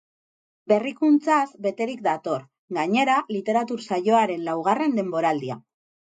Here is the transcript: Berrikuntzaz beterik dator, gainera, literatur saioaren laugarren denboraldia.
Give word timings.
Berrikuntzaz 0.71 1.43
beterik 1.65 2.01
dator, 2.07 2.47
gainera, 2.79 3.19
literatur 3.37 3.85
saioaren 3.93 4.49
laugarren 4.51 4.99
denboraldia. 5.03 5.61